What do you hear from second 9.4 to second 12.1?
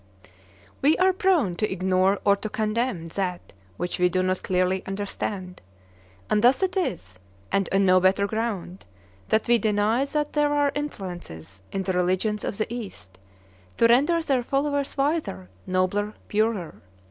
we deny that there are influences in the